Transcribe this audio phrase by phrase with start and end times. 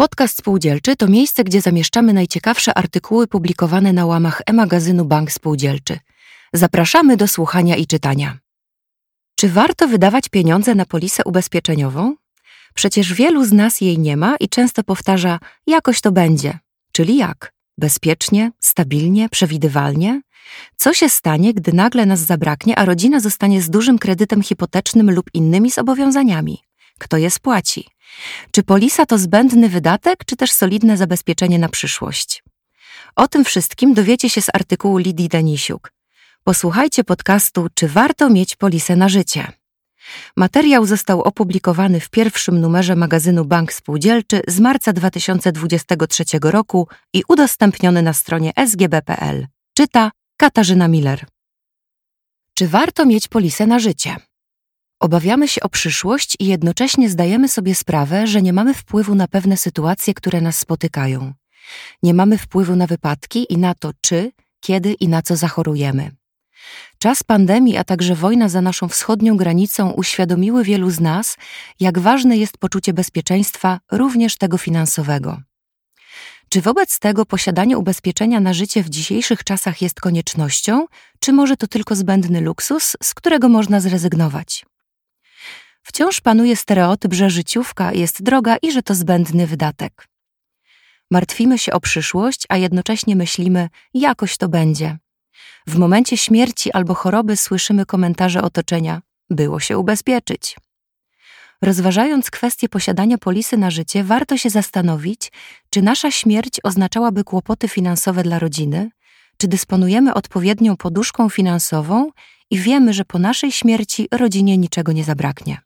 [0.00, 5.98] Podcast Spółdzielczy to miejsce, gdzie zamieszczamy najciekawsze artykuły publikowane na łamach e-magazynu Bank Spółdzielczy.
[6.52, 8.38] Zapraszamy do słuchania i czytania.
[9.36, 12.16] Czy warto wydawać pieniądze na polisę ubezpieczeniową?
[12.74, 16.58] Przecież wielu z nas jej nie ma i często powtarza: jakoś to będzie.
[16.92, 17.52] Czyli jak?
[17.78, 20.20] Bezpiecznie, stabilnie, przewidywalnie?
[20.76, 25.30] Co się stanie, gdy nagle nas zabraknie, a rodzina zostanie z dużym kredytem hipotecznym lub
[25.34, 26.69] innymi zobowiązaniami?
[27.00, 27.88] Kto je spłaci?
[28.50, 32.42] Czy polisa to zbędny wydatek, czy też solidne zabezpieczenie na przyszłość?
[33.16, 35.92] O tym wszystkim dowiecie się z artykułu Lidii Danisiuk.
[36.44, 39.52] Posłuchajcie podcastu Czy warto mieć polisę na życie?
[40.36, 48.02] Materiał został opublikowany w pierwszym numerze magazynu Bank Spółdzielczy z marca 2023 roku i udostępniony
[48.02, 49.46] na stronie sgb.pl.
[49.74, 51.26] Czyta Katarzyna Miller.
[52.54, 54.16] Czy warto mieć polisę na życie?
[55.00, 59.56] Obawiamy się o przyszłość i jednocześnie zdajemy sobie sprawę, że nie mamy wpływu na pewne
[59.56, 61.32] sytuacje, które nas spotykają.
[62.02, 66.10] Nie mamy wpływu na wypadki i na to, czy, kiedy i na co zachorujemy.
[66.98, 71.36] Czas pandemii, a także wojna za naszą wschodnią granicą uświadomiły wielu z nas,
[71.80, 75.42] jak ważne jest poczucie bezpieczeństwa, również tego finansowego.
[76.48, 80.86] Czy wobec tego posiadanie ubezpieczenia na życie w dzisiejszych czasach jest koniecznością,
[81.20, 84.69] czy może to tylko zbędny luksus, z którego można zrezygnować?
[85.82, 90.08] Wciąż panuje stereotyp, że życiówka jest droga i że to zbędny wydatek.
[91.10, 94.98] Martwimy się o przyszłość, a jednocześnie myślimy, jakoś to będzie.
[95.66, 100.56] W momencie śmierci albo choroby słyszymy komentarze otoczenia: było się ubezpieczyć.
[101.62, 105.32] Rozważając kwestię posiadania polisy na życie, warto się zastanowić,
[105.70, 108.90] czy nasza śmierć oznaczałaby kłopoty finansowe dla rodziny,
[109.36, 112.10] czy dysponujemy odpowiednią poduszką finansową
[112.50, 115.60] i wiemy, że po naszej śmierci rodzinie niczego nie zabraknie.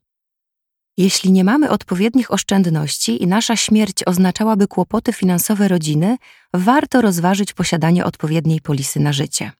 [0.97, 6.17] Jeśli nie mamy odpowiednich oszczędności i nasza śmierć oznaczałaby kłopoty finansowe rodziny,
[6.53, 9.51] warto rozważyć posiadanie odpowiedniej polisy na życie.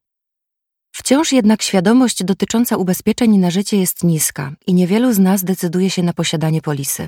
[0.91, 6.03] Wciąż jednak świadomość dotycząca ubezpieczeń na życie jest niska i niewielu z nas decyduje się
[6.03, 7.07] na posiadanie polisy.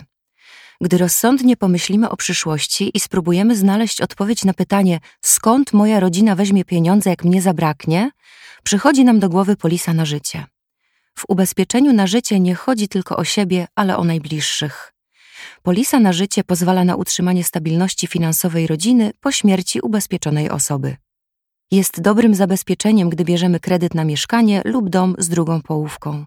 [0.82, 6.66] Gdy rozsądnie pomyślimy o przyszłości i spróbujemy znaleźć odpowiedź na pytanie, skąd moja rodzina weźmie
[6.66, 8.12] pieniądze, jak mnie zabraknie,
[8.64, 10.46] przychodzi nam do głowy polisa na życie.
[11.18, 14.94] W ubezpieczeniu na życie nie chodzi tylko o siebie, ale o najbliższych.
[15.64, 20.98] Polisa na życie pozwala na utrzymanie stabilności finansowej rodziny po śmierci ubezpieczonej osoby.
[21.72, 26.26] Jest dobrym zabezpieczeniem, gdy bierzemy kredyt na mieszkanie lub dom z drugą połówką.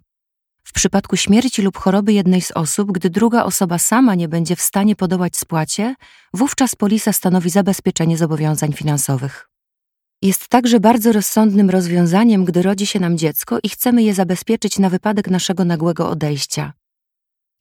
[0.65, 4.63] W przypadku śmierci lub choroby jednej z osób, gdy druga osoba sama nie będzie w
[4.63, 5.95] stanie podołać spłacie,
[6.35, 9.50] wówczas polisa stanowi zabezpieczenie zobowiązań finansowych.
[10.23, 14.91] Jest także bardzo rozsądnym rozwiązaniem, gdy rodzi się nam dziecko i chcemy je zabezpieczyć na
[14.91, 16.73] wypadek naszego nagłego odejścia.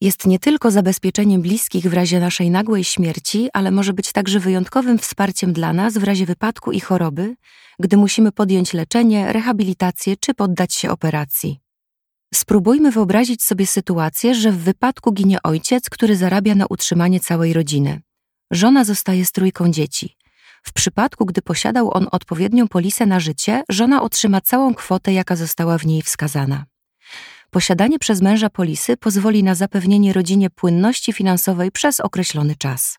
[0.01, 4.99] Jest nie tylko zabezpieczeniem bliskich w razie naszej nagłej śmierci, ale może być także wyjątkowym
[4.99, 7.35] wsparciem dla nas w razie wypadku i choroby,
[7.79, 11.59] gdy musimy podjąć leczenie, rehabilitację czy poddać się operacji.
[12.33, 18.01] Spróbujmy wyobrazić sobie sytuację, że w wypadku ginie ojciec, który zarabia na utrzymanie całej rodziny.
[18.51, 20.15] Żona zostaje z trójką dzieci.
[20.63, 25.77] W przypadku, gdy posiadał on odpowiednią polisę na życie, żona otrzyma całą kwotę, jaka została
[25.77, 26.65] w niej wskazana.
[27.49, 32.97] Posiadanie przez męża polisy pozwoli na zapewnienie rodzinie płynności finansowej przez określony czas.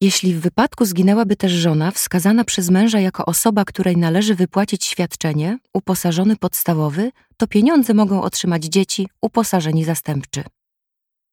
[0.00, 5.58] Jeśli w wypadku zginęłaby też żona wskazana przez męża jako osoba, której należy wypłacić świadczenie,
[5.74, 10.44] uposażony podstawowy, to pieniądze mogą otrzymać dzieci, uposażeni zastępczy.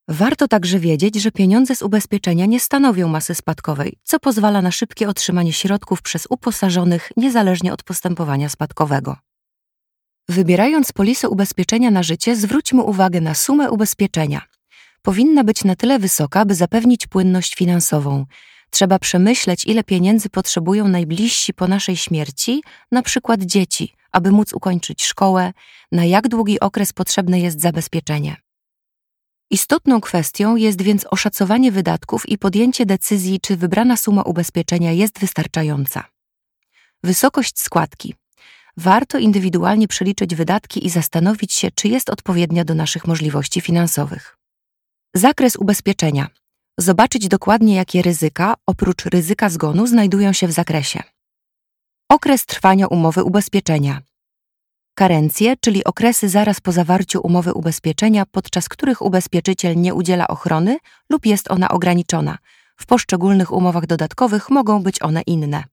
[0.08, 5.10] Warto także wiedzieć, że pieniądze z ubezpieczenia nie stanowią masy spadkowej, co pozwala na szybkie
[5.10, 9.18] otrzymanie środków przez uposażonych niezależnie od postępowania spadkowego.
[10.30, 14.42] Wybierając polisę ubezpieczenia na życie, zwróćmy uwagę na sumę ubezpieczenia.
[15.02, 18.26] Powinna być na tyle wysoka, by zapewnić płynność finansową.
[18.70, 25.04] Trzeba przemyśleć, ile pieniędzy potrzebują najbliżsi po naszej śmierci, na przykład dzieci, aby móc ukończyć
[25.04, 25.54] szkołę,
[25.92, 28.45] na jak długi okres potrzebne jest zabezpieczenie.
[29.56, 36.04] Istotną kwestią jest więc oszacowanie wydatków i podjęcie decyzji, czy wybrana suma ubezpieczenia jest wystarczająca.
[37.04, 38.16] Wysokość składki.
[38.78, 44.38] Warto indywidualnie przeliczyć wydatki i zastanowić się, czy jest odpowiednia do naszych możliwości finansowych.
[45.14, 46.28] Zakres ubezpieczenia.
[46.78, 51.04] Zobaczyć dokładnie, jakie ryzyka, oprócz ryzyka zgonu, znajdują się w zakresie.
[52.10, 54.02] Okres trwania umowy ubezpieczenia.
[54.96, 60.78] Karencje, czyli okresy zaraz po zawarciu umowy ubezpieczenia, podczas których ubezpieczyciel nie udziela ochrony
[61.10, 62.38] lub jest ona ograniczona.
[62.78, 65.64] W poszczególnych umowach dodatkowych mogą być one inne.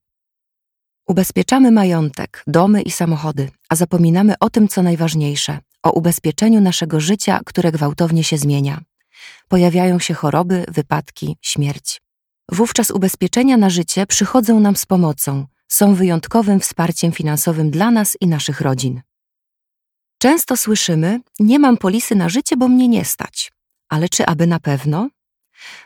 [1.07, 7.39] Ubezpieczamy majątek, domy i samochody, a zapominamy o tym, co najważniejsze o ubezpieczeniu naszego życia,
[7.45, 8.81] które gwałtownie się zmienia.
[9.47, 12.01] Pojawiają się choroby, wypadki, śmierć.
[12.51, 18.27] Wówczas ubezpieczenia na życie przychodzą nam z pomocą, są wyjątkowym wsparciem finansowym dla nas i
[18.27, 19.01] naszych rodzin.
[20.23, 23.51] Często słyszymy: Nie mam polisy na życie, bo mnie nie stać.
[23.89, 25.09] Ale czy aby na pewno?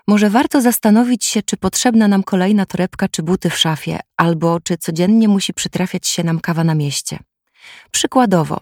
[0.07, 4.77] Może warto zastanowić się, czy potrzebna nam kolejna torebka czy buty w szafie, albo czy
[4.77, 7.19] codziennie musi przytrafiać się nam kawa na mieście.
[7.91, 8.59] Przykładowo,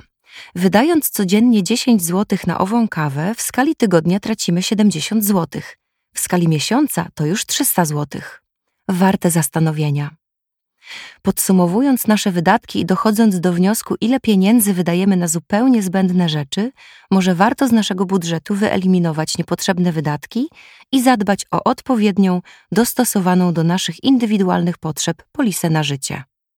[0.55, 5.61] wydając codziennie 10 zł na ową kawę, w skali tygodnia tracimy 70 zł.
[6.13, 8.21] W skali miesiąca to już 300 zł.
[8.87, 10.15] Warte zastanowienia.
[11.21, 16.71] Podsumowując nasze wydatki i dochodząc do wniosku, ile pieniędzy wydajemy na zupełnie zbędne rzeczy,
[17.11, 20.49] może warto z naszego budżetu wyeliminować niepotrzebne wydatki
[20.91, 22.41] i zadbać o odpowiednią,
[22.71, 26.23] dostosowaną do naszych indywidualnych potrzeb polisę na życie.